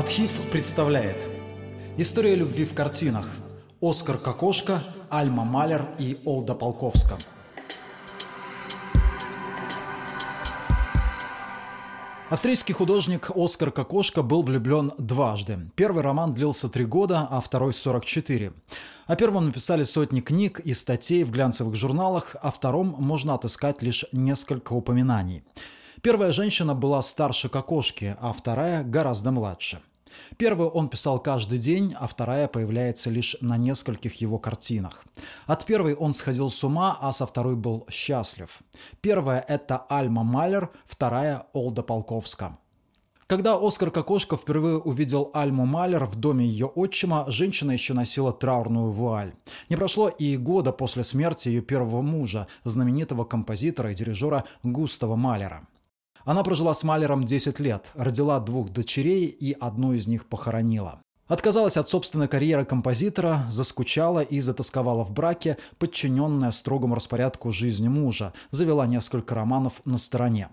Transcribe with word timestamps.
Архив 0.00 0.30
представляет 0.50 1.28
История 1.98 2.34
любви 2.34 2.64
в 2.64 2.72
картинах 2.72 3.28
Оскар 3.82 4.16
Кокошка, 4.16 4.82
Альма 5.10 5.44
Малер 5.44 5.90
и 5.98 6.18
Олда 6.24 6.54
Полковска 6.54 7.18
Австрийский 12.30 12.72
художник 12.72 13.30
Оскар 13.36 13.70
Кокошка 13.70 14.22
был 14.22 14.42
влюблен 14.42 14.90
дважды. 14.96 15.58
Первый 15.74 16.02
роман 16.02 16.32
длился 16.32 16.70
три 16.70 16.86
года, 16.86 17.28
а 17.30 17.42
второй– 17.42 17.72
44. 17.74 18.54
О 19.06 19.16
первом 19.16 19.44
написали 19.44 19.82
сотни 19.82 20.22
книг 20.22 20.60
и 20.60 20.72
статей 20.72 21.24
в 21.24 21.30
глянцевых 21.30 21.74
журналах, 21.74 22.36
о 22.40 22.50
втором 22.50 22.96
можно 22.98 23.34
отыскать 23.34 23.82
лишь 23.82 24.06
несколько 24.12 24.72
упоминаний. 24.72 25.42
Первая 26.00 26.32
женщина 26.32 26.74
была 26.74 27.02
старше 27.02 27.50
Кокошки, 27.50 28.16
а 28.18 28.32
вторая 28.32 28.82
гораздо 28.82 29.30
младше. 29.30 29.82
Первую 30.36 30.70
он 30.70 30.88
писал 30.88 31.18
каждый 31.18 31.58
день, 31.58 31.94
а 31.98 32.06
вторая 32.06 32.48
появляется 32.48 33.10
лишь 33.10 33.36
на 33.40 33.56
нескольких 33.56 34.20
его 34.20 34.38
картинах. 34.38 35.04
От 35.46 35.64
первой 35.64 35.94
он 35.94 36.14
сходил 36.14 36.50
с 36.50 36.64
ума, 36.64 36.98
а 37.00 37.12
со 37.12 37.26
второй 37.26 37.56
был 37.56 37.86
счастлив. 37.90 38.60
Первая– 39.00 39.44
это 39.48 39.78
Альма 39.88 40.22
Малер, 40.22 40.70
вторая– 40.86 41.46
Олда 41.52 41.82
Полковска. 41.82 42.58
Когда 43.30 43.56
Оскар 43.56 43.92
Кокошко 43.92 44.36
впервые 44.36 44.78
увидел 44.78 45.30
Альму 45.32 45.64
Малер 45.64 46.06
в 46.06 46.16
доме 46.16 46.44
ее 46.44 46.66
отчима, 46.66 47.26
женщина 47.28 47.70
еще 47.70 47.94
носила 47.94 48.32
траурную 48.32 48.90
вуаль. 48.90 49.32
Не 49.68 49.76
прошло 49.76 50.08
и 50.08 50.36
года 50.36 50.72
после 50.72 51.04
смерти 51.04 51.48
ее 51.48 51.62
первого 51.62 52.02
мужа, 52.02 52.48
знаменитого 52.64 53.22
композитора 53.22 53.92
и 53.92 53.94
дирижера 53.94 54.46
Густава 54.64 55.14
Малера. 55.14 55.62
Она 56.24 56.42
прожила 56.42 56.74
с 56.74 56.84
Малером 56.84 57.24
10 57.24 57.60
лет, 57.60 57.90
родила 57.94 58.38
двух 58.40 58.70
дочерей 58.70 59.26
и 59.26 59.52
одну 59.52 59.92
из 59.92 60.06
них 60.06 60.26
похоронила. 60.26 61.00
Отказалась 61.30 61.76
от 61.76 61.88
собственной 61.88 62.26
карьеры 62.26 62.64
композитора, 62.64 63.46
заскучала 63.48 64.18
и 64.18 64.40
затасковала 64.40 65.04
в 65.04 65.12
браке, 65.12 65.58
подчиненная 65.78 66.50
строгому 66.50 66.96
распорядку 66.96 67.52
жизни 67.52 67.86
мужа, 67.86 68.32
завела 68.50 68.84
несколько 68.88 69.36
романов 69.36 69.80
на 69.84 69.96
стороне. 69.96 70.48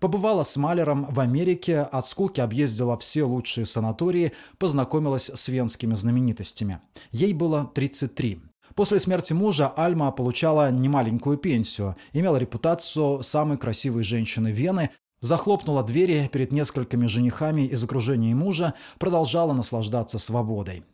Побывала 0.00 0.42
с 0.42 0.56
Малером 0.56 1.06
в 1.08 1.20
Америке, 1.20 1.78
от 1.78 2.08
скуки 2.08 2.40
объездила 2.40 2.98
все 2.98 3.22
лучшие 3.22 3.66
санатории, 3.66 4.32
познакомилась 4.58 5.30
с 5.32 5.46
венскими 5.46 5.94
знаменитостями. 5.94 6.80
Ей 7.12 7.32
было 7.32 7.70
33. 7.72 8.40
После 8.74 8.98
смерти 8.98 9.32
мужа 9.32 9.68
Альма 9.68 10.10
получала 10.10 10.72
немаленькую 10.72 11.38
пенсию, 11.38 11.96
имела 12.12 12.36
репутацию 12.36 13.22
самой 13.22 13.58
красивой 13.58 14.02
женщины 14.02 14.50
Вены, 14.50 14.90
Захлопнула 15.20 15.82
двери 15.82 16.28
перед 16.32 16.52
несколькими 16.52 17.06
женихами 17.06 17.62
из 17.62 17.82
окружения 17.82 18.34
мужа, 18.34 18.74
продолжала 18.98 19.52
наслаждаться 19.52 20.18
свободой. 20.18 20.84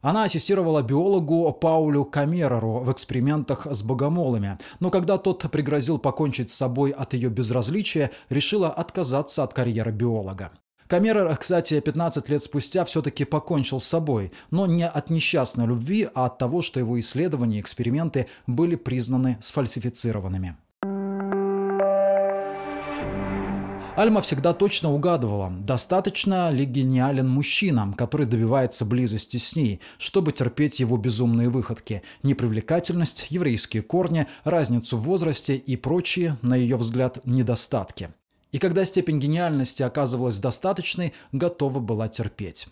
Она 0.00 0.24
ассистировала 0.24 0.82
биологу 0.82 1.52
Паулю 1.52 2.04
Камереру 2.04 2.80
в 2.80 2.90
экспериментах 2.90 3.68
с 3.70 3.82
богомолами, 3.84 4.58
но 4.80 4.90
когда 4.90 5.16
тот 5.16 5.48
пригрозил 5.50 5.98
покончить 5.98 6.50
с 6.50 6.56
собой 6.56 6.90
от 6.90 7.14
ее 7.14 7.28
безразличия, 7.28 8.10
решила 8.28 8.68
отказаться 8.68 9.44
от 9.44 9.54
карьеры 9.54 9.92
биолога. 9.92 10.50
Камерер, 10.88 11.34
кстати, 11.36 11.80
15 11.80 12.28
лет 12.28 12.42
спустя 12.42 12.84
все-таки 12.84 13.24
покончил 13.24 13.80
с 13.80 13.84
собой, 13.84 14.32
но 14.50 14.66
не 14.66 14.86
от 14.86 15.08
несчастной 15.08 15.66
любви, 15.66 16.08
а 16.14 16.26
от 16.26 16.36
того, 16.36 16.62
что 16.62 16.80
его 16.80 16.98
исследования 17.00 17.58
и 17.58 17.60
эксперименты 17.60 18.26
были 18.46 18.74
признаны 18.74 19.38
сфальсифицированными. 19.40 20.56
Альма 23.94 24.22
всегда 24.22 24.54
точно 24.54 24.90
угадывала, 24.90 25.52
достаточно 25.52 26.50
ли 26.50 26.64
гениален 26.64 27.28
мужчина, 27.28 27.92
который 27.98 28.26
добивается 28.26 28.86
близости 28.86 29.36
с 29.36 29.54
ней, 29.54 29.80
чтобы 29.98 30.32
терпеть 30.32 30.80
его 30.80 30.96
безумные 30.96 31.50
выходки, 31.50 32.02
непривлекательность, 32.22 33.26
еврейские 33.28 33.82
корни, 33.82 34.26
разницу 34.44 34.96
в 34.96 35.02
возрасте 35.02 35.56
и 35.56 35.76
прочие, 35.76 36.38
на 36.40 36.56
ее 36.56 36.76
взгляд, 36.76 37.18
недостатки. 37.26 38.14
И 38.50 38.58
когда 38.58 38.86
степень 38.86 39.20
гениальности 39.20 39.82
оказывалась 39.82 40.38
достаточной, 40.38 41.12
готова 41.32 41.78
была 41.78 42.08
терпеть. 42.08 42.68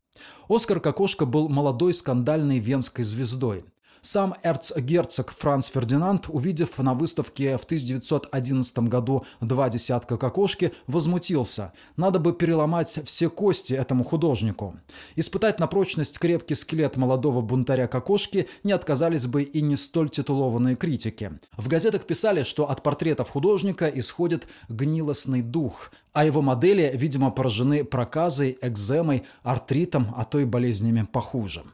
Оскар 0.48 0.80
Кокошка 0.80 1.26
был 1.26 1.50
молодой 1.50 1.92
скандальной 1.92 2.60
венской 2.60 3.04
звездой. 3.04 3.64
Сам 4.02 4.34
эрцгерцог 4.42 5.34
Франц 5.36 5.68
Фердинанд, 5.68 6.26
увидев 6.28 6.78
на 6.78 6.94
выставке 6.94 7.58
в 7.58 7.64
1911 7.64 8.78
году 8.80 9.26
два 9.42 9.68
десятка 9.68 10.16
кокошки, 10.16 10.72
возмутился. 10.86 11.72
Надо 11.96 12.18
бы 12.18 12.32
переломать 12.32 13.00
все 13.04 13.28
кости 13.28 13.74
этому 13.74 14.04
художнику. 14.04 14.74
Испытать 15.16 15.60
на 15.60 15.66
прочность 15.66 16.18
крепкий 16.18 16.54
скелет 16.54 16.96
молодого 16.96 17.42
бунтаря 17.42 17.88
кокошки 17.88 18.48
не 18.64 18.72
отказались 18.72 19.26
бы 19.26 19.42
и 19.42 19.60
не 19.60 19.76
столь 19.76 20.08
титулованные 20.08 20.76
критики. 20.76 21.32
В 21.58 21.68
газетах 21.68 22.06
писали, 22.06 22.42
что 22.42 22.70
от 22.70 22.82
портретов 22.82 23.28
художника 23.28 23.86
исходит 23.86 24.48
гнилостный 24.70 25.42
дух, 25.42 25.90
а 26.14 26.24
его 26.24 26.40
модели, 26.40 26.90
видимо, 26.94 27.30
поражены 27.30 27.84
проказой, 27.84 28.56
экземой, 28.62 29.24
артритом, 29.42 30.14
а 30.16 30.24
то 30.24 30.38
и 30.38 30.44
болезнями 30.44 31.02
похуже. 31.02 31.64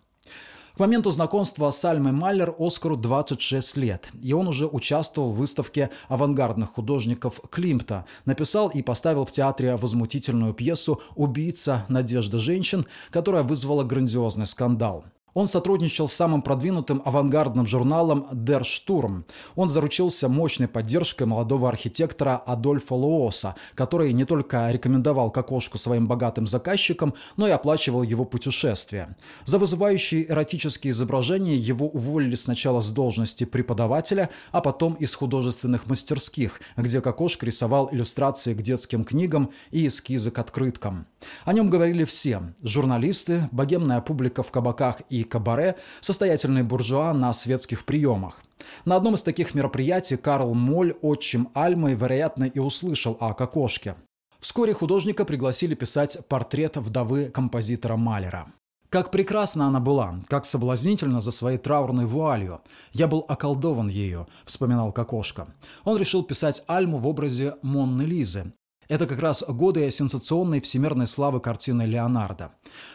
К 0.77 0.81
моменту 0.81 1.11
знакомства 1.11 1.71
с 1.71 1.83
Альмой 1.87 2.13
Маллер 2.13 2.55
Оскару 2.59 2.99
26 2.99 3.79
лет, 3.79 4.11
и 4.23 4.35
он 4.35 4.47
уже 4.47 4.67
участвовал 4.67 5.33
в 5.33 5.37
выставке 5.37 5.89
авангардных 6.09 6.75
художников 6.75 7.41
Климта, 7.51 8.05
написал 8.27 8.69
и 8.69 8.83
поставил 8.83 9.25
в 9.25 9.33
театре 9.33 9.77
возмутительную 9.77 10.53
пьесу 10.53 11.01
«Убийца. 11.15 11.87
Надежда 11.89 12.39
женщин», 12.39 12.85
которая 13.11 13.43
вызвала 13.43 13.85
грандиозный 13.85 14.47
скандал. 14.47 15.07
Он 15.37 15.47
сотрудничал 15.47 16.09
с 16.09 16.15
самым 16.15 16.41
продвинутым 16.41 17.03
авангардным 17.05 17.67
журналом 17.67 18.27
Der 18.33 18.63
Sturm. 18.63 19.25
Он 19.55 19.69
заручился 19.69 20.31
мощной 20.31 20.67
поддержкой 20.67 21.25
молодого 21.25 21.69
архитектора 21.69 22.39
Адольфа 22.47 22.95
Лооса, 22.95 23.55
который 23.75 24.15
не 24.15 24.25
только 24.25 24.71
рекомендовал 24.71 25.31
Кокошку 25.31 25.77
своим 25.77 26.07
богатым 26.07 26.47
заказчикам, 26.47 27.13
но 27.37 27.47
и 27.47 27.51
оплачивал 27.51 28.03
его 28.03 28.25
путешествия. 28.25 29.15
За 29.45 29.59
вызывающие 29.59 30.27
эротические 30.27 30.93
изображения 30.93 31.57
его 31.57 31.87
уволили 31.87 32.35
сначала 32.35 32.81
с 32.81 32.89
должности 32.89 33.45
преподавателя, 33.45 34.31
а 34.53 34.63
потом 34.63 34.95
из 34.95 35.15
художественных 35.15 35.87
мастерских, 35.87 36.63
где 36.79 37.03
Кокошка 37.03 37.45
рисовал 37.45 37.91
иллюстрации 37.93 38.55
к 38.55 38.63
детским 38.63 39.05
книгам 39.05 39.51
и 39.71 39.87
эскизы 39.87 40.31
к 40.31 40.39
открыткам. 40.39 41.07
О 41.45 41.53
нем 41.53 41.69
говорили 41.69 42.05
все– 42.05 42.41
журналисты, 42.63 43.51
богемная 43.53 44.01
публика 44.01 44.43
в 44.43 44.51
кабаках 44.51 45.03
и 45.11 45.26
кабаре, 45.27 45.77
состоятельные 46.01 46.65
буржуа 46.65 47.13
на 47.13 47.33
светских 47.33 47.85
приемах. 47.85 48.43
На 48.85 48.97
одном 48.97 49.15
из 49.15 49.23
таких 49.23 49.55
мероприятий 49.55 50.17
Карл 50.17 50.55
Моль, 50.55 50.95
отчим 51.03 51.49
Альмы, 51.55 51.95
вероятно, 51.95 52.45
и 52.45 52.59
услышал 52.59 53.17
о 53.21 53.35
кокошке. 53.35 53.95
Вскоре 54.41 54.73
художника 54.73 55.25
пригласили 55.25 55.75
писать 55.75 56.19
портрет 56.29 56.77
вдовы 56.77 57.27
композитора 57.27 57.97
Малера. 57.97 58.47
Как 58.89 59.11
прекрасна 59.11 59.67
она 59.67 59.81
была, 59.81 60.21
как 60.29 60.45
соблазнительно 60.45 61.21
за 61.21 61.33
своей 61.33 61.59
траурной 61.59 62.07
вуалью. 62.07 62.61
Я 62.93 63.09
был 63.09 63.25
околдован 63.27 63.89
ею, 63.89 64.29
вспоминал 64.45 64.93
Кокошка. 64.93 65.49
Он 65.85 65.97
решил 65.99 66.23
писать 66.23 66.63
Альму 66.69 66.99
в 66.99 67.07
образе 67.09 67.55
Монны 67.63 68.03
Лизы, 68.03 68.53
это 68.89 69.07
как 69.07 69.19
раз 69.21 69.45
годы 69.47 69.91
сенсационной 69.91 70.61
всемирной 70.61 71.07
славы 71.07 71.41
картины 71.41 71.83
Леонардо. 71.83 72.53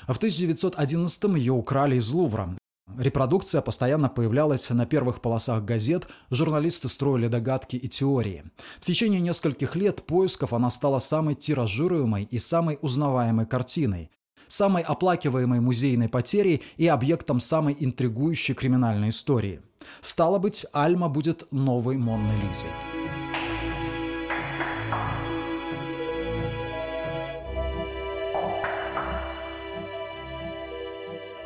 В 0.07 0.17
1911-м 0.17 1.35
ее 1.35 1.53
украли 1.53 1.97
из 1.97 2.09
Лувра. 2.11 2.57
Репродукция 2.97 3.61
постоянно 3.61 4.09
появлялась 4.09 4.69
на 4.69 4.85
первых 4.85 5.21
полосах 5.21 5.63
газет, 5.63 6.07
журналисты 6.29 6.89
строили 6.89 7.27
догадки 7.27 7.75
и 7.75 7.87
теории. 7.87 8.43
В 8.79 8.85
течение 8.85 9.21
нескольких 9.21 9.75
лет 9.75 10.03
поисков 10.05 10.53
она 10.53 10.69
стала 10.69 10.99
самой 10.99 11.35
тиражируемой 11.35 12.27
и 12.29 12.37
самой 12.37 12.79
узнаваемой 12.81 13.45
картиной, 13.45 14.11
самой 14.47 14.83
оплакиваемой 14.83 15.61
музейной 15.61 16.09
потерей 16.09 16.61
и 16.77 16.87
объектом 16.87 17.39
самой 17.39 17.77
интригующей 17.79 18.53
криминальной 18.53 19.09
истории. 19.09 19.61
Стало 20.01 20.37
быть, 20.37 20.65
Альма 20.73 21.07
будет 21.07 21.47
новой 21.51 21.97
Монной 21.97 22.35
Лизой. 22.47 23.00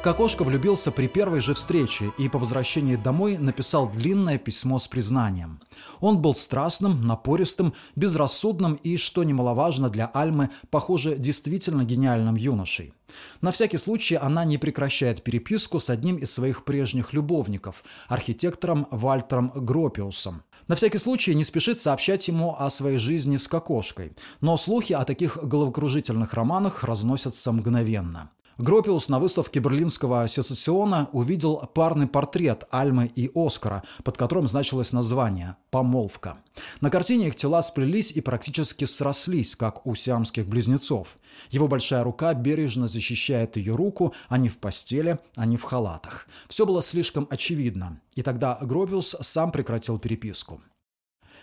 Кокошка 0.06 0.44
влюбился 0.44 0.92
при 0.92 1.08
первой 1.08 1.40
же 1.40 1.56
встрече 1.56 2.12
и 2.20 2.30
по 2.30 2.38
возвращении 2.38 2.96
домой 2.96 3.40
написал 3.40 3.90
длинное 3.90 4.38
письмо 4.38 4.78
с 4.78 4.88
признанием. 4.88 5.60
Он 6.00 6.20
был 6.20 6.36
страстным, 6.36 7.08
напористым, 7.08 7.74
безрассудным 7.96 8.76
и, 8.76 8.98
что 8.98 9.24
немаловажно 9.24 9.90
для 9.90 10.12
Альмы, 10.14 10.52
похоже, 10.70 11.16
действительно 11.16 11.84
гениальным 11.86 12.36
юношей. 12.36 12.94
На 13.42 13.50
всякий 13.50 13.78
случай 13.78 14.14
она 14.14 14.46
не 14.46 14.60
прекращает 14.60 15.24
переписку 15.24 15.80
с 15.80 15.90
одним 15.90 16.18
из 16.18 16.32
своих 16.32 16.66
прежних 16.66 17.12
любовников, 17.12 17.84
архитектором 18.08 18.88
Вальтером 18.92 19.54
Гропиусом. 19.56 20.44
На 20.68 20.76
всякий 20.76 21.00
случай 21.00 21.34
не 21.34 21.44
спешит 21.44 21.82
сообщать 21.82 22.28
ему 22.28 22.56
о 22.60 22.70
своей 22.70 23.00
жизни 23.00 23.38
с 23.38 23.48
кокошкой, 23.48 24.16
но 24.40 24.56
слухи 24.56 24.94
о 24.94 25.04
таких 25.04 25.40
головокружительных 25.44 26.36
романах 26.36 26.84
разносятся 26.84 27.52
мгновенно. 27.52 28.30
Гропиус 28.58 29.10
на 29.10 29.20
выставке 29.20 29.60
Берлинского 29.60 30.24
ассоциациона 30.24 31.10
увидел 31.12 31.58
парный 31.74 32.08
портрет 32.08 32.64
Альмы 32.72 33.12
и 33.14 33.30
Оскара, 33.36 33.84
под 34.06 34.18
которым 34.18 34.48
значилось 34.48 34.94
название 34.94 35.58
«Помолвка». 35.72 36.38
На 36.80 36.90
картине 36.90 37.28
их 37.28 37.36
тела 37.36 37.62
сплелись 37.62 38.14
и 38.14 38.22
практически 38.22 38.86
срослись, 38.86 39.58
как 39.58 39.86
у 39.86 39.94
сиамских 39.94 40.48
близнецов. 40.48 41.18
Его 41.50 41.68
большая 41.68 42.06
рука 42.06 42.34
бережно 42.34 42.88
защищает 42.88 43.58
ее 43.58 43.76
руку, 43.76 44.14
они 44.30 44.48
в 44.48 44.58
постели, 44.58 45.20
они 45.36 45.58
в 45.58 45.64
халатах. 45.64 46.30
Все 46.48 46.66
было 46.66 46.82
слишком 46.82 47.28
очевидно, 47.30 48.00
и 48.16 48.22
тогда 48.22 48.58
Гропиус 48.62 49.18
сам 49.20 49.52
прекратил 49.52 50.00
переписку. 50.00 50.62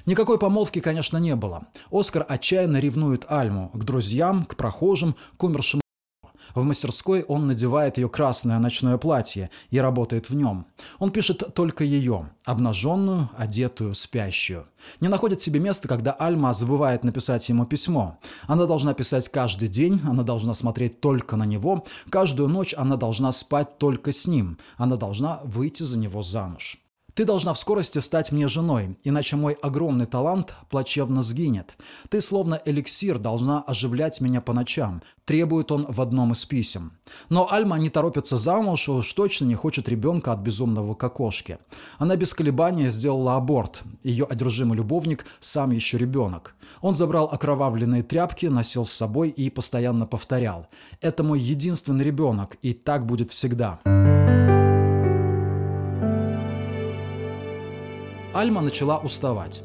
Никакой 0.06 0.38
помолвки, 0.38 0.80
конечно, 0.80 1.18
не 1.18 1.36
было. 1.36 1.66
Оскар 1.90 2.24
отчаянно 2.26 2.78
ревнует 2.78 3.26
Альму 3.28 3.70
к 3.74 3.84
друзьям, 3.84 4.46
к 4.46 4.56
прохожим, 4.56 5.14
к 5.36 5.44
умершим 5.44 5.81
в 6.54 6.64
мастерской 6.64 7.22
он 7.22 7.46
надевает 7.46 7.98
ее 7.98 8.08
красное 8.08 8.58
ночное 8.58 8.98
платье 8.98 9.50
и 9.70 9.78
работает 9.78 10.30
в 10.30 10.34
нем. 10.34 10.66
Он 10.98 11.10
пишет 11.10 11.54
только 11.54 11.84
ее, 11.84 12.30
обнаженную, 12.44 13.30
одетую, 13.36 13.94
спящую. 13.94 14.66
Не 15.00 15.08
находит 15.08 15.40
себе 15.40 15.60
места, 15.60 15.88
когда 15.88 16.12
Альма 16.12 16.52
забывает 16.54 17.04
написать 17.04 17.48
ему 17.48 17.64
письмо. 17.66 18.18
Она 18.46 18.66
должна 18.66 18.94
писать 18.94 19.28
каждый 19.28 19.68
день, 19.68 20.00
она 20.04 20.22
должна 20.22 20.54
смотреть 20.54 21.00
только 21.00 21.36
на 21.36 21.44
него, 21.44 21.84
каждую 22.10 22.48
ночь 22.48 22.74
она 22.76 22.96
должна 22.96 23.32
спать 23.32 23.78
только 23.78 24.12
с 24.12 24.26
ним, 24.26 24.58
она 24.76 24.96
должна 24.96 25.40
выйти 25.44 25.82
за 25.82 25.98
него 25.98 26.22
замуж. 26.22 26.81
Ты 27.14 27.26
должна 27.26 27.52
в 27.52 27.58
скорости 27.58 27.98
стать 27.98 28.32
мне 28.32 28.48
женой, 28.48 28.96
иначе 29.04 29.36
мой 29.36 29.52
огромный 29.52 30.06
талант 30.06 30.54
плачевно 30.70 31.20
сгинет. 31.20 31.76
Ты 32.08 32.22
словно 32.22 32.60
эликсир 32.64 33.18
должна 33.18 33.60
оживлять 33.60 34.22
меня 34.22 34.40
по 34.40 34.54
ночам, 34.54 35.02
требует 35.26 35.70
он 35.72 35.84
в 35.86 36.00
одном 36.00 36.32
из 36.32 36.46
писем. 36.46 36.92
Но 37.28 37.52
Альма 37.52 37.78
не 37.78 37.90
торопится 37.90 38.38
замуж, 38.38 38.88
уж 38.88 39.12
точно 39.12 39.44
не 39.44 39.54
хочет 39.54 39.90
ребенка 39.90 40.32
от 40.32 40.38
безумного 40.38 40.94
кокошки. 40.94 41.58
Она 41.98 42.16
без 42.16 42.32
колебания 42.32 42.88
сделала 42.88 43.36
аборт. 43.36 43.82
Ее 44.02 44.24
одержимый 44.24 44.78
любовник 44.78 45.26
сам 45.38 45.70
еще 45.72 45.98
ребенок. 45.98 46.54
Он 46.80 46.94
забрал 46.94 47.26
окровавленные 47.26 48.02
тряпки, 48.02 48.46
носил 48.46 48.86
с 48.86 48.92
собой 48.92 49.28
и 49.28 49.50
постоянно 49.50 50.06
повторял. 50.06 50.68
«Это 51.02 51.22
мой 51.22 51.40
единственный 51.40 52.04
ребенок, 52.04 52.56
и 52.62 52.72
так 52.72 53.04
будет 53.04 53.30
всегда». 53.30 53.80
Альма 58.34 58.62
начала 58.62 58.96
уставать. 58.96 59.62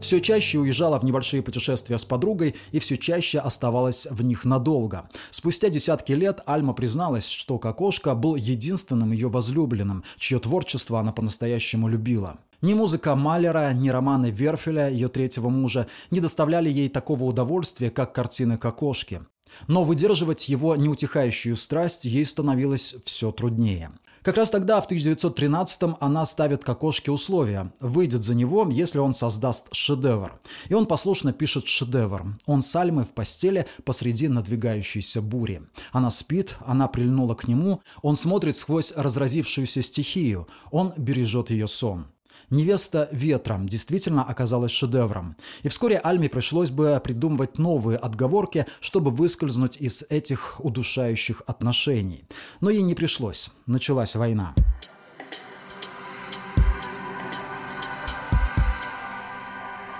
Все 0.00 0.20
чаще 0.20 0.58
уезжала 0.58 0.98
в 0.98 1.04
небольшие 1.04 1.40
путешествия 1.40 1.98
с 1.98 2.04
подругой 2.04 2.56
и 2.72 2.80
все 2.80 2.96
чаще 2.96 3.38
оставалась 3.38 4.08
в 4.10 4.22
них 4.22 4.44
надолго. 4.44 5.08
Спустя 5.30 5.68
десятки 5.68 6.10
лет 6.12 6.40
Альма 6.44 6.72
призналась, 6.72 7.28
что 7.28 7.58
Кокошка 7.58 8.16
был 8.16 8.34
единственным 8.34 9.12
ее 9.12 9.28
возлюбленным, 9.28 10.02
чье 10.18 10.40
творчество 10.40 10.98
она 10.98 11.12
по-настоящему 11.12 11.86
любила. 11.86 12.38
Ни 12.60 12.74
музыка 12.74 13.14
Малера, 13.14 13.72
ни 13.72 13.88
романы 13.88 14.32
Верфеля, 14.32 14.88
ее 14.88 15.08
третьего 15.08 15.48
мужа, 15.48 15.86
не 16.10 16.18
доставляли 16.18 16.68
ей 16.68 16.88
такого 16.88 17.22
удовольствия, 17.22 17.90
как 17.90 18.12
картины 18.12 18.58
Кокошки. 18.58 19.20
Но 19.68 19.84
выдерживать 19.84 20.48
его 20.48 20.74
неутихающую 20.74 21.54
страсть 21.54 22.04
ей 22.04 22.24
становилось 22.24 22.96
все 23.04 23.30
труднее. 23.30 23.92
Как 24.22 24.36
раз 24.36 24.50
тогда, 24.50 24.80
в 24.80 24.90
1913-м, 24.90 25.96
она 26.00 26.24
ставит 26.24 26.64
Кокошке 26.64 27.10
условия. 27.10 27.72
Выйдет 27.80 28.24
за 28.24 28.34
него, 28.34 28.68
если 28.70 28.98
он 28.98 29.14
создаст 29.14 29.68
шедевр. 29.72 30.40
И 30.68 30.74
он 30.74 30.86
послушно 30.86 31.32
пишет 31.32 31.66
шедевр. 31.66 32.24
Он 32.46 32.62
с 32.62 32.74
Альмой 32.76 33.04
в 33.04 33.10
постели 33.10 33.66
посреди 33.84 34.28
надвигающейся 34.28 35.22
бури. 35.22 35.62
Она 35.92 36.10
спит, 36.10 36.56
она 36.66 36.88
прильнула 36.88 37.34
к 37.34 37.48
нему, 37.48 37.82
он 38.02 38.16
смотрит 38.16 38.56
сквозь 38.56 38.92
разразившуюся 38.96 39.82
стихию, 39.82 40.48
он 40.70 40.92
бережет 40.96 41.50
ее 41.50 41.68
сон. 41.68 42.06
«Невеста 42.50 43.08
ветром» 43.12 43.68
действительно 43.68 44.24
оказалась 44.24 44.70
шедевром. 44.70 45.36
И 45.62 45.68
вскоре 45.68 45.98
Альме 45.98 46.30
пришлось 46.30 46.70
бы 46.70 47.00
придумывать 47.04 47.58
новые 47.58 47.98
отговорки, 47.98 48.66
чтобы 48.80 49.10
выскользнуть 49.10 49.76
из 49.76 50.04
этих 50.08 50.64
удушающих 50.64 51.42
отношений. 51.46 52.24
Но 52.60 52.70
ей 52.70 52.82
не 52.82 52.94
пришлось. 52.94 53.50
Началась 53.66 54.16
война. 54.16 54.54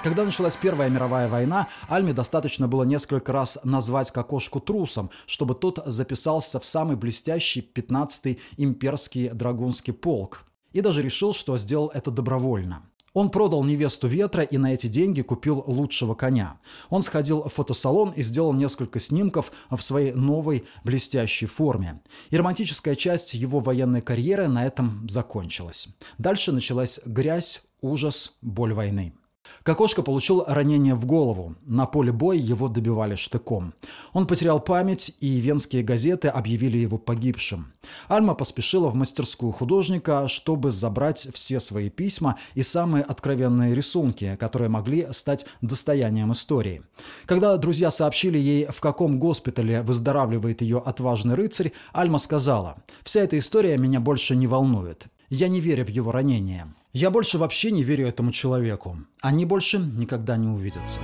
Когда 0.03 0.25
началась 0.25 0.56
Первая 0.56 0.89
мировая 0.89 1.29
война, 1.29 1.69
Альме 1.89 2.15
достаточно 2.15 2.67
было 2.67 2.85
несколько 2.85 3.33
раз 3.33 3.59
назвать 3.65 4.11
Кокошку 4.11 4.59
трусом, 4.59 5.11
чтобы 5.27 5.55
тот 5.55 5.83
записался 5.85 6.61
в 6.61 6.65
самый 6.65 6.97
блестящий 6.97 7.61
15-й 7.61 8.39
имперский 8.56 9.29
драгунский 9.29 9.93
полк, 9.93 10.45
и 10.73 10.81
даже 10.81 11.03
решил, 11.03 11.32
что 11.32 11.56
сделал 11.56 11.91
это 11.94 12.11
добровольно. 12.11 12.82
Он 13.15 13.31
продал 13.31 13.65
невесту 13.65 14.06
ветра 14.06 14.43
и 14.44 14.59
на 14.59 14.75
эти 14.75 14.87
деньги 14.87 15.23
купил 15.23 15.65
лучшего 15.67 16.15
коня. 16.15 16.61
Он 16.88 17.03
сходил 17.03 17.43
в 17.43 17.49
фотосалон 17.49 18.11
и 18.11 18.23
сделал 18.23 18.53
несколько 18.53 19.00
снимков 19.00 19.50
в 19.70 19.81
своей 19.81 20.12
новой 20.12 20.65
блестящей 20.85 21.47
форме. 21.47 22.00
И 22.31 22.37
романтическая 22.37 22.94
часть 22.94 23.35
его 23.35 23.61
военной 23.61 24.03
карьеры 24.03 24.47
на 24.47 24.67
этом 24.67 25.09
закончилась. 25.09 25.88
Дальше 26.19 26.53
началась 26.53 27.00
грязь, 27.05 27.62
ужас, 27.81 28.37
боль 28.43 28.75
войны. 28.75 29.14
Кокошка 29.62 30.03
получил 30.03 30.45
ранение 30.47 30.95
в 30.95 31.06
голову. 31.06 31.56
На 31.67 31.87
поле 31.87 32.12
боя 32.12 32.39
его 32.39 32.69
добивали 32.69 33.15
штыком. 33.15 33.75
Он 34.12 34.27
потерял 34.27 34.61
память, 34.61 35.15
и 35.21 35.41
венские 35.41 35.83
газеты 35.83 36.29
объявили 36.29 36.79
его 36.79 36.99
погибшим. 36.99 37.73
Альма 38.09 38.35
поспешила 38.35 38.89
в 38.89 38.95
мастерскую 38.95 39.53
художника, 39.53 40.29
чтобы 40.29 40.71
забрать 40.71 41.29
все 41.35 41.61
свои 41.61 41.91
письма 41.91 42.37
и 42.55 42.62
самые 42.62 43.05
откровенные 43.05 43.75
рисунки, 43.75 44.37
которые 44.39 44.69
могли 44.69 45.09
стать 45.12 45.47
достоянием 45.61 46.33
истории. 46.33 46.83
Когда 47.27 47.56
друзья 47.56 47.91
сообщили 47.91 48.39
ей, 48.39 48.67
в 48.67 48.81
каком 48.81 49.19
госпитале 49.19 49.83
выздоравливает 49.83 50.62
ее 50.62 50.79
отважный 50.79 51.35
рыцарь, 51.35 51.73
Альма 51.93 52.19
сказала, 52.19 52.77
«Вся 53.03 53.21
эта 53.21 53.39
история 53.39 53.77
меня 53.77 54.00
больше 54.00 54.37
не 54.37 54.47
волнует. 54.47 55.06
Я 55.31 55.49
не 55.49 55.61
верю 55.61 55.85
в 55.85 55.89
его 55.89 56.11
ранение. 56.11 56.67
Я 56.93 57.11
больше 57.11 57.37
вообще 57.37 57.70
не 57.70 57.82
верю 57.82 58.08
этому 58.08 58.32
человеку. 58.32 58.96
Они 59.20 59.44
больше 59.44 59.79
никогда 59.79 60.37
не 60.38 60.49
увидятся. 60.49 61.00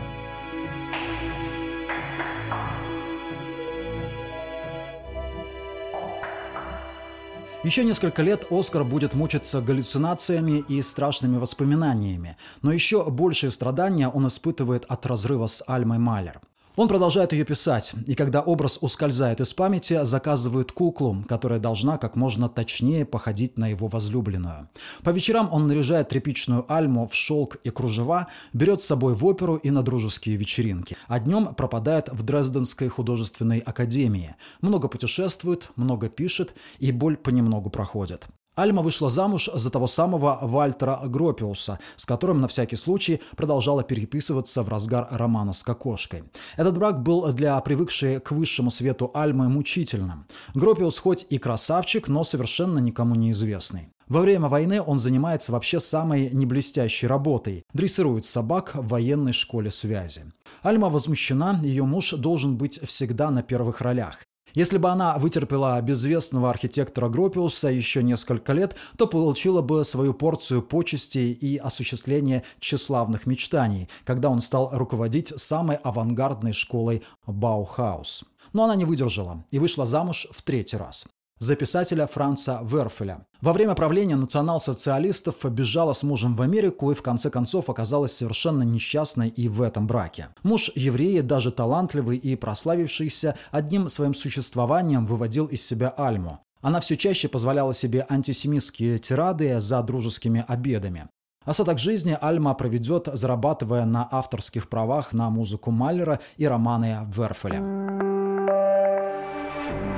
Еще 7.65 7.85
несколько 7.85 8.23
лет 8.23 8.47
Оскар 8.51 8.85
будет 8.85 9.15
мучиться 9.15 9.61
галлюцинациями 9.61 10.65
и 10.69 10.83
страшными 10.83 11.39
воспоминаниями, 11.39 12.37
но 12.63 12.73
еще 12.73 13.11
большие 13.11 13.51
страдания 13.51 14.09
он 14.09 14.27
испытывает 14.27 14.85
от 14.87 15.07
разрыва 15.07 15.47
с 15.47 15.63
Альмой 15.67 15.99
Малер– 15.99 16.41
он 16.77 16.89
продолжает 16.89 17.33
ее 17.33 17.45
писать, 17.45 17.93
и 18.07 18.15
когда 18.15 18.41
образ 18.41 18.79
ускользает 18.81 19.41
из 19.41 19.53
памяти, 19.53 20.05
заказывает 20.05 20.73
куклу, 20.73 21.25
которая 21.29 21.59
должна 21.59 21.99
как 21.99 22.17
можно 22.17 22.49
точнее 22.49 23.05
походить 23.05 23.59
на 23.59 23.69
его 23.69 23.87
возлюбленную. 23.87 24.69
По 25.03 25.11
вечерам 25.11 25.49
он 25.53 25.69
наряжает 25.69 26.09
тряпичную 26.09 26.65
альму 26.73 27.07
в 27.07 27.15
шелк 27.15 27.57
и 27.63 27.71
кружева, 27.71 28.29
берет 28.53 28.83
с 28.83 28.87
собой 28.87 29.15
в 29.15 29.25
оперу 29.25 29.57
и 29.57 29.71
на 29.71 29.83
дружеские 29.83 30.37
вечеринки, 30.37 30.97
а 31.07 31.21
днем 31.21 31.55
пропадает 31.55 32.09
в 32.11 32.23
Дрезденской 32.23 32.89
художественной 32.89 33.61
академии. 33.61 34.37
Много 34.61 34.89
путешествует, 34.89 35.71
много 35.77 36.09
пишет, 36.09 36.55
и 36.79 36.91
боль 36.93 37.17
понемногу 37.17 37.71
проходит. 37.71 38.27
Альма 38.57 38.83
вышла 38.83 39.09
замуж 39.09 39.51
за 39.53 39.71
того 39.71 39.87
самого 39.87 40.39
Вальтера 40.43 41.01
Гропиуса, 41.05 41.79
с 41.97 42.07
которым 42.07 42.41
на 42.41 42.49
всякий 42.49 42.77
случай 42.77 43.21
продолжала 43.37 43.83
переписываться 43.83 44.63
в 44.63 44.69
разгар 44.69 45.09
романа 45.11 45.53
с 45.53 45.63
кокошкой. 45.63 46.25
Этот 46.57 46.79
брак 46.79 47.03
был 47.03 47.33
для 47.33 47.61
привыкшей 47.61 48.21
к 48.21 48.31
высшему 48.31 48.71
свету 48.71 49.11
Альмы 49.15 49.49
мучительным. 49.49 50.27
Гропиус 50.55 50.99
хоть 50.99 51.27
и 51.31 51.39
красавчик, 51.39 52.07
но 52.09 52.23
совершенно 52.23 52.79
никому 52.79 53.17
не 53.17 53.33
известный. 53.33 53.91
Во 54.07 54.21
время 54.21 54.49
войны 54.49 54.83
он 54.83 54.99
занимается 54.99 55.51
вообще 55.51 55.81
самой 55.81 56.31
неблестящей 56.31 57.09
работой– 57.09 57.65
дрессирует 57.73 58.27
собак 58.27 58.73
в 58.75 58.87
военной 58.89 59.33
школе 59.33 59.71
связи. 59.71 60.27
Альма 60.63 60.91
возмущена, 60.91 61.59
ее 61.63 61.85
муж 61.85 62.13
должен 62.13 62.57
быть 62.57 62.81
всегда 62.87 63.31
на 63.31 63.43
первых 63.43 63.81
ролях. 63.81 64.19
Если 64.55 64.79
бы 64.79 64.89
она 64.89 65.19
вытерпела 65.19 65.81
безвестного 65.83 66.49
архитектора 66.49 67.09
Гропиуса 67.09 67.69
еще 67.69 68.05
несколько 68.05 68.53
лет, 68.53 68.77
то 68.97 69.09
получила 69.09 69.63
бы 69.63 69.85
свою 69.85 70.15
порцию 70.15 70.63
почестей 70.63 71.33
и 71.33 71.57
осуществления 71.57 72.45
тщеславных 72.61 73.27
мечтаний, 73.27 73.89
когда 74.05 74.31
он 74.31 74.41
стал 74.41 74.71
руководить 74.73 75.33
самой 75.37 75.77
авангардной 75.77 76.53
школой 76.53 77.03
Баухаус. 77.27 78.25
Но 78.53 78.65
она 78.65 78.77
не 78.77 78.85
выдержала 78.85 79.45
и 79.51 79.59
вышла 79.59 79.87
замуж 79.87 80.29
в 80.31 80.43
третий 80.43 80.77
раз. 80.77 81.07
За 81.45 81.57
писателя 81.57 82.07
Франца 82.07 82.61
Верфеля. 82.63 83.27
Во 83.43 83.53
время 83.53 83.75
правления 83.75 84.17
национал-социалистов 84.17 85.45
бежала 85.51 85.93
с 85.93 86.03
мужем 86.03 86.35
в 86.35 86.43
Америку 86.43 86.91
и 86.91 86.95
в 86.95 87.03
конце 87.03 87.31
концов 87.31 87.69
оказалась 87.69 88.17
совершенно 88.17 88.63
несчастной 88.63 89.29
и 89.29 89.49
в 89.49 89.61
этом 89.61 89.87
браке. 89.87 90.29
Муж 90.43 90.73
еврея, 90.75 91.23
даже 91.23 91.53
талантливый 91.53 92.17
и 92.17 92.35
прославившийся, 92.35 93.37
одним 93.51 93.91
своим 93.91 94.15
существованием 94.15 95.05
выводил 95.05 95.47
из 95.47 95.65
себя 95.65 95.95
Альму. 95.97 96.39
Она 96.63 96.81
все 96.81 96.97
чаще 96.97 97.29
позволяла 97.29 97.75
себе 97.75 98.07
антисемитские 98.09 98.97
тирады 98.99 99.61
за 99.61 99.83
дружескими 99.83 100.45
обедами. 100.49 101.09
Остаток 101.45 101.79
жизни 101.79 102.17
Альма 102.19 102.55
проведет, 102.55 103.09
зарабатывая 103.13 103.85
на 103.85 104.09
авторских 104.11 104.71
правах 104.71 105.13
на 105.13 105.29
музыку 105.29 105.71
Маллера 105.71 106.21
и 106.39 106.47
романы 106.47 107.01
Верфеля. 107.15 108.14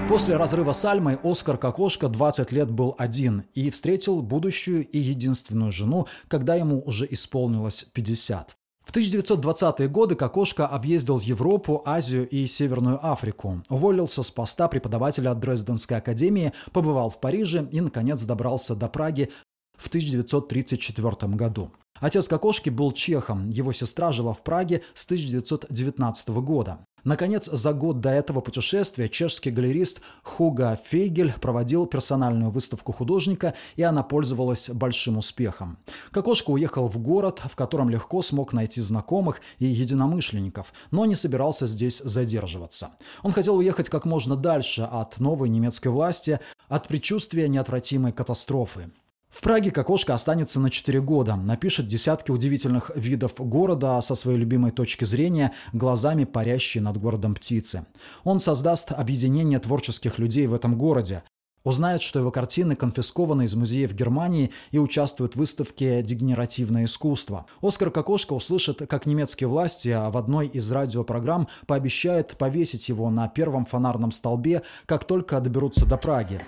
После 0.09 0.37
разрыва 0.37 0.73
с 0.73 0.85
Альмой 0.85 1.19
Оскар 1.25 1.59
Кокошка 1.59 2.09
20 2.09 2.53
лет 2.53 2.71
был 2.71 2.95
один 2.97 3.43
и 3.55 3.71
встретил 3.71 4.23
будущую 4.23 4.87
и 4.87 4.99
единственную 4.99 5.73
жену, 5.73 6.07
когда 6.29 6.55
ему 6.55 6.81
уже 6.87 7.07
исполнилось 7.11 7.85
50. 7.93 8.57
В 8.85 8.95
1920-е 8.95 9.89
годы 9.89 10.15
Кокошка 10.15 10.69
объездил 10.69 11.19
Европу, 11.19 11.83
Азию 11.85 12.29
и 12.29 12.47
Северную 12.47 13.05
Африку. 13.05 13.63
Уволился 13.69 14.23
с 14.23 14.31
поста 14.31 14.69
преподавателя 14.69 15.35
Дрезденской 15.35 15.99
академии, 15.99 16.53
побывал 16.73 17.11
в 17.11 17.19
Париже 17.21 17.69
и, 17.73 17.81
наконец, 17.81 18.23
добрался 18.23 18.77
до 18.77 18.89
Праги 18.89 19.31
в 19.77 19.89
1934 19.89 21.35
году. 21.35 21.73
Отец 22.01 22.29
Кокошки 22.29 22.71
был 22.71 22.93
чехом, 22.93 23.49
его 23.49 23.73
сестра 23.73 24.13
жила 24.13 24.33
в 24.33 24.43
Праге 24.45 24.83
с 24.95 25.05
1919 25.05 26.29
года. 26.29 26.79
Наконец, 27.07 27.49
за 27.51 27.73
год 27.73 28.01
до 28.01 28.11
этого 28.11 28.41
путешествия 28.41 29.09
чешский 29.09 29.51
галерист 29.51 30.01
Хуга 30.25 30.77
Фейгель 30.87 31.35
проводил 31.41 31.87
персональную 31.87 32.51
выставку 32.51 32.91
художника, 32.91 33.55
и 33.77 33.83
она 33.85 34.03
пользовалась 34.03 34.71
большим 34.71 35.17
успехом. 35.17 35.79
Кокошка 36.11 36.51
уехал 36.51 36.89
в 36.89 36.99
город, 36.99 37.43
в 37.49 37.55
котором 37.55 37.91
легко 37.91 38.23
смог 38.23 38.53
найти 38.53 38.81
знакомых 38.81 39.41
и 39.61 39.67
единомышленников, 39.67 40.73
но 40.91 41.07
не 41.07 41.15
собирался 41.15 41.69
здесь 41.69 42.03
задерживаться. 42.05 42.91
Он 43.23 43.31
хотел 43.31 43.55
уехать 43.55 43.89
как 43.89 44.05
можно 44.05 44.35
дальше 44.35 44.83
от 44.83 45.21
новой 45.21 45.49
немецкой 45.49 45.89
власти, 45.89 46.41
от 46.69 46.89
предчувствия 46.89 47.49
неотвратимой 47.49 48.11
катастрофы. 48.11 48.91
В 49.29 49.41
Праге 49.43 49.71
Кокошка 49.71 50.15
останется 50.15 50.61
на 50.61 50.71
4 50.71 51.01
года, 51.01 51.37
напишет 51.37 51.89
десятки 51.89 52.31
удивительных 52.31 52.91
видов 52.95 53.35
города 53.39 54.01
со 54.01 54.15
своей 54.15 54.39
любимой 54.39 54.71
точки 54.71 55.05
зрения, 55.05 55.53
глазами 55.73 56.25
парящие 56.25 56.83
над 56.83 56.97
городом 56.99 57.35
птицы. 57.35 57.87
Он 58.25 58.41
создаст 58.41 58.93
объединение 58.93 59.59
творческих 59.59 60.19
людей 60.19 60.47
в 60.47 60.55
этом 60.55 60.79
городе, 60.79 61.23
узнает, 61.65 62.01
что 62.01 62.21
его 62.21 62.31
картины 62.31 62.77
конфискованы 62.77 63.45
из 63.45 63.55
музеев 63.57 63.93
Германии 63.93 64.53
и 64.71 64.79
участвуют 64.79 65.35
в 65.35 65.39
выставке 65.39 66.01
«Дегенеративное 66.01 66.85
искусство». 66.85 67.47
Оскар 67.61 67.91
Кокошка 67.91 68.33
услышит, 68.33 68.83
как 68.89 69.05
немецкие 69.05 69.49
власти 69.49 69.89
в 69.89 70.17
одной 70.17 70.47
из 70.47 70.71
радиопрограмм 70.71 71.49
пообещают 71.67 72.39
повесить 72.39 72.89
его 72.89 73.11
на 73.11 73.29
первом 73.29 73.67
фонарном 73.67 74.13
столбе, 74.13 74.63
как 74.87 75.05
только 75.05 75.41
доберутся 75.41 75.85
до 75.85 75.97
Праги. 75.97 76.41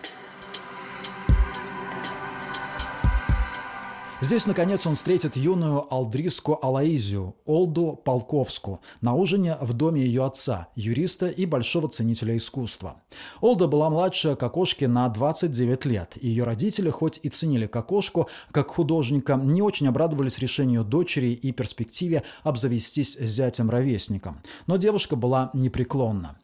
Здесь, 4.21 4.47
наконец, 4.47 4.85
он 4.85 4.97
встретит 4.97 5.37
юную 5.37 5.87
алдриску 5.95 6.59
Алаизию, 6.61 7.37
Олду 7.45 7.95
Полковску, 8.05 8.81
на 9.01 9.15
ужине 9.15 9.57
в 9.61 9.75
доме 9.75 10.03
ее 10.03 10.25
отца, 10.25 10.67
юриста 10.75 11.29
и 11.29 11.47
большого 11.47 11.89
ценителя 11.89 12.37
искусства. 12.37 13.01
Олда 13.41 13.69
была 13.69 13.89
младше 13.91 14.35
Кокошки 14.35 14.87
на 14.87 15.09
29 15.09 15.85
лет, 15.85 16.15
и 16.21 16.27
ее 16.27 16.43
родители, 16.43 16.91
хоть 16.91 17.21
и 17.23 17.29
ценили 17.29 17.69
Кокошку 17.69 18.29
как 18.51 18.73
художника, 18.73 19.37
не 19.37 19.63
очень 19.63 19.87
обрадовались 19.87 20.41
решению 20.41 20.83
дочери 20.83 21.29
и 21.29 21.53
перспективе 21.53 22.25
обзавестись 22.43 23.17
зятем-ровесником. 23.21 24.39
Но 24.67 24.79
девушка 24.79 25.15
была 25.15 25.51
непреклонна. 25.55 26.39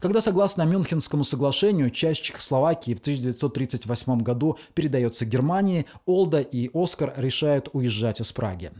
Когда, 0.00 0.20
согласно 0.20 0.62
Мюнхенскому 0.62 1.24
соглашению, 1.24 1.90
часть 1.90 2.22
Чехословакии 2.22 2.94
в 2.94 3.00
1938 3.00 4.18
году 4.18 4.58
передается 4.74 5.24
Германии, 5.24 5.86
Олда 6.04 6.40
и 6.40 6.70
Оскар 6.74 7.14
решают 7.16 7.68
уезжать 7.72 8.20
из 8.20 8.32
Праги. 8.32 8.72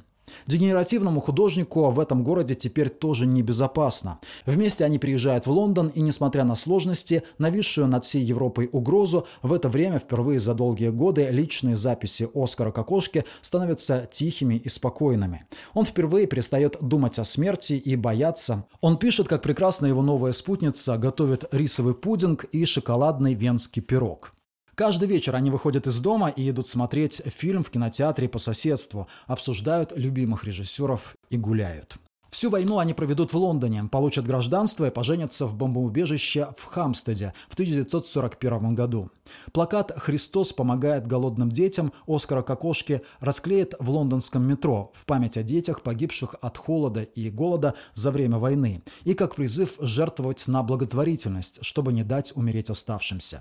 Дегенеративному 0.46 1.20
художнику 1.20 1.90
в 1.90 1.98
этом 1.98 2.22
городе 2.22 2.54
теперь 2.54 2.88
тоже 2.88 3.26
небезопасно. 3.26 4.20
Вместе 4.44 4.84
они 4.84 4.98
приезжают 4.98 5.46
в 5.46 5.50
Лондон, 5.50 5.88
и 5.88 6.00
несмотря 6.00 6.44
на 6.44 6.54
сложности, 6.54 7.22
нависшую 7.38 7.88
над 7.88 8.04
всей 8.04 8.22
Европой 8.22 8.68
угрозу, 8.70 9.26
в 9.42 9.52
это 9.52 9.68
время 9.68 9.98
впервые 9.98 10.38
за 10.38 10.54
долгие 10.54 10.90
годы 10.90 11.28
личные 11.30 11.76
записи 11.76 12.28
Оскара 12.34 12.70
Кокошки 12.70 13.24
становятся 13.40 14.08
тихими 14.10 14.54
и 14.54 14.68
спокойными. 14.68 15.46
Он 15.74 15.84
впервые 15.84 16.26
перестает 16.26 16.76
думать 16.80 17.18
о 17.18 17.24
смерти 17.24 17.72
и 17.74 17.96
бояться. 17.96 18.66
Он 18.80 18.98
пишет, 18.98 19.28
как 19.28 19.42
прекрасно 19.42 19.86
его 19.86 20.02
новая 20.02 20.32
спутница 20.32 20.96
готовит 20.96 21.44
рисовый 21.52 21.94
пудинг 21.94 22.44
и 22.44 22.64
шоколадный 22.64 23.34
венский 23.34 23.82
пирог. 23.82 24.32
Каждый 24.76 25.08
вечер 25.08 25.34
они 25.34 25.50
выходят 25.50 25.86
из 25.86 26.00
дома 26.00 26.28
и 26.28 26.50
идут 26.50 26.68
смотреть 26.68 27.22
фильм 27.24 27.64
в 27.64 27.70
кинотеатре 27.70 28.28
по 28.28 28.38
соседству, 28.38 29.08
обсуждают 29.26 29.94
любимых 29.96 30.44
режиссеров 30.44 31.16
и 31.30 31.38
гуляют. 31.38 31.96
Всю 32.28 32.50
войну 32.50 32.78
они 32.78 32.92
проведут 32.92 33.32
в 33.32 33.38
Лондоне, 33.38 33.84
получат 33.84 34.26
гражданство 34.26 34.84
и 34.84 34.90
поженятся 34.90 35.46
в 35.46 35.54
бомбоубежище 35.54 36.48
в 36.58 36.64
Хамстеде 36.64 37.32
в 37.48 37.54
1941 37.54 38.74
году. 38.74 39.10
Плакат 39.52 39.92
«Христос 39.96 40.52
помогает 40.52 41.06
голодным 41.06 41.50
детям» 41.50 41.94
Оскара 42.06 42.42
Кокошки 42.42 43.00
расклеит 43.20 43.72
в 43.80 43.88
лондонском 43.88 44.46
метро 44.46 44.92
в 44.92 45.06
память 45.06 45.38
о 45.38 45.42
детях, 45.42 45.80
погибших 45.80 46.34
от 46.42 46.58
холода 46.58 47.00
и 47.00 47.30
голода 47.30 47.72
за 47.94 48.10
время 48.10 48.36
войны, 48.36 48.82
и 49.04 49.14
как 49.14 49.36
призыв 49.36 49.76
жертвовать 49.78 50.46
на 50.46 50.62
благотворительность, 50.62 51.60
чтобы 51.64 51.94
не 51.94 52.04
дать 52.04 52.36
умереть 52.36 52.68
оставшимся. 52.68 53.40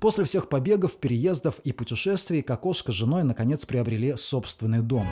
После 0.00 0.24
всех 0.24 0.48
побегов, 0.48 0.98
переездов 0.98 1.58
и 1.60 1.72
путешествий 1.72 2.42
Кокошка 2.42 2.92
с 2.92 2.94
женой 2.94 3.24
наконец 3.24 3.66
приобрели 3.66 4.16
собственный 4.16 4.80
дом. 4.80 5.06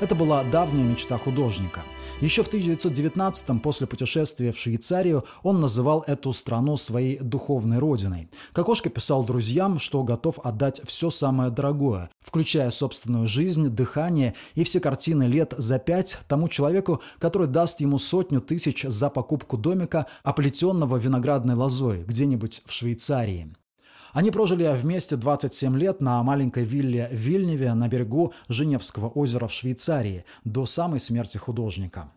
Это 0.00 0.14
была 0.14 0.44
давняя 0.44 0.84
мечта 0.84 1.16
художника. 1.16 1.82
Еще 2.20 2.44
в 2.44 2.48
1919-м, 2.48 3.58
после 3.58 3.86
путешествия 3.86 4.52
в 4.52 4.58
Швейцарию, 4.58 5.24
он 5.42 5.60
называл 5.60 6.04
эту 6.06 6.32
страну 6.32 6.76
своей 6.76 7.18
духовной 7.18 7.78
родиной. 7.78 8.30
Кокошка 8.52 8.88
писал 8.88 9.24
друзьям, 9.24 9.78
что 9.80 10.02
готов 10.04 10.38
отдать 10.44 10.80
все 10.86 11.10
самое 11.10 11.50
дорогое, 11.50 12.08
включая 12.20 12.70
собственную 12.70 13.26
жизнь, 13.26 13.68
дыхание 13.68 14.34
и 14.54 14.62
все 14.62 14.78
картины 14.78 15.24
лет 15.24 15.54
за 15.58 15.78
пять 15.78 16.18
тому 16.28 16.48
человеку, 16.48 17.02
который 17.18 17.48
даст 17.48 17.80
ему 17.80 17.98
сотню 17.98 18.40
тысяч 18.40 18.84
за 18.84 19.10
покупку 19.10 19.58
домика, 19.58 20.06
оплетенного 20.22 20.96
виноградной 20.96 21.56
лозой 21.56 22.04
где-нибудь 22.04 22.62
в 22.64 22.72
Швейцарии. 22.72 23.52
Они 24.14 24.30
прожили 24.30 24.72
вместе 24.72 25.16
27 25.16 25.76
лет 25.76 26.00
на 26.00 26.22
маленькой 26.22 26.62
вилле 26.62 27.08
Вильневе 27.10 27.74
на 27.74 27.88
берегу 27.88 28.32
Женевского 28.48 29.08
озера 29.08 29.48
в 29.48 29.52
Швейцарии 29.52 30.24
до 30.44 30.66
самой 30.66 31.00
смерти 31.00 31.36
художника. 31.36 32.12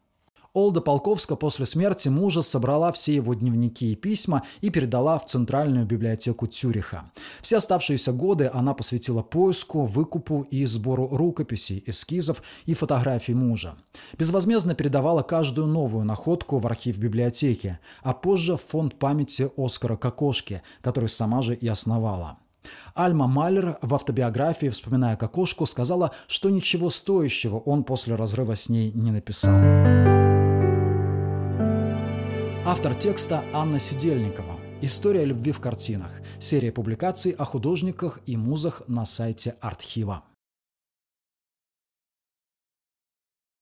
Олда 0.58 0.82
Полковска 0.82 1.36
после 1.36 1.68
смерти 1.68 2.10
мужа 2.10 2.42
собрала 2.42 2.92
все 2.92 3.14
его 3.14 3.36
дневники 3.36 3.92
и 3.92 3.96
письма 3.96 4.42
и 4.62 4.72
передала 4.72 5.20
в 5.20 5.28
Центральную 5.28 5.86
библиотеку 5.86 6.48
Цюриха. 6.48 7.12
Все 7.44 7.58
оставшиеся 7.58 8.12
годы 8.12 8.50
она 8.52 8.74
посвятила 8.74 9.22
поиску, 9.22 9.86
выкупу 9.86 10.48
и 10.50 10.66
сбору 10.66 11.10
рукописей, 11.12 11.84
эскизов 11.86 12.42
и 12.66 12.74
фотографий 12.74 13.36
мужа. 13.36 13.76
Безвозмездно 14.18 14.74
передавала 14.74 15.22
каждую 15.22 15.68
новую 15.68 16.06
находку 16.06 16.58
в 16.58 16.66
архив 16.66 16.98
библиотеки, 16.98 17.78
а 18.02 18.16
позже 18.16 18.58
в 18.58 18.62
фонд 18.62 18.98
памяти 18.98 19.52
Оскара 19.58 19.96
Кокошки, 19.96 20.64
который 20.82 21.10
сама 21.10 21.44
же 21.44 21.54
и 21.54 21.68
основала. 21.68 22.40
Альма 22.96 23.28
Малер 23.28 23.78
в 23.84 23.94
автобиографии, 23.94 24.70
вспоминая 24.70 25.18
Кокошку, 25.18 25.68
сказала, 25.68 26.14
что 26.26 26.50
ничего 26.50 26.90
стоящего 26.90 27.58
он 27.58 27.84
после 27.84 28.16
разрыва 28.16 28.56
с 28.56 28.70
ней 28.70 28.92
не 28.96 29.12
написал. 29.12 30.27
Автор 32.70 32.94
текста 32.96 33.46
Анна 33.54 33.80
Сидельникова. 33.80 34.60
История 34.82 35.24
любви 35.24 35.54
в 35.54 35.62
картинах. 35.62 36.12
Серия 36.38 36.74
публикаций 36.74 37.32
о 37.32 37.46
художниках 37.46 38.20
и 38.26 38.36
музах 38.36 38.82
на 38.88 39.06
сайте 39.06 39.56
Артхива. 39.62 40.26